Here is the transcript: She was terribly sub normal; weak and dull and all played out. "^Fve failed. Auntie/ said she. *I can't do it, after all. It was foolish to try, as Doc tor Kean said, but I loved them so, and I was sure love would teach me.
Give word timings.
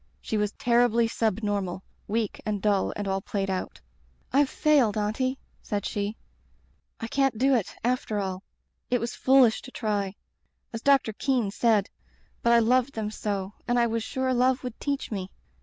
She 0.19 0.35
was 0.35 0.51
terribly 0.53 1.07
sub 1.07 1.43
normal; 1.43 1.83
weak 2.07 2.41
and 2.43 2.59
dull 2.59 2.91
and 2.95 3.07
all 3.07 3.21
played 3.21 3.51
out. 3.51 3.79
"^Fve 4.33 4.47
failed. 4.47 4.97
Auntie/ 4.97 5.37
said 5.61 5.85
she. 5.85 6.17
*I 6.99 7.05
can't 7.05 7.37
do 7.37 7.53
it, 7.53 7.75
after 7.83 8.17
all. 8.17 8.41
It 8.89 8.99
was 8.99 9.13
foolish 9.13 9.61
to 9.61 9.69
try, 9.69 10.15
as 10.73 10.81
Doc 10.81 11.03
tor 11.03 11.13
Kean 11.13 11.51
said, 11.51 11.87
but 12.41 12.51
I 12.51 12.57
loved 12.57 12.93
them 12.95 13.11
so, 13.11 13.53
and 13.67 13.77
I 13.77 13.85
was 13.85 14.01
sure 14.01 14.33
love 14.33 14.63
would 14.63 14.79
teach 14.79 15.11
me. 15.11 15.29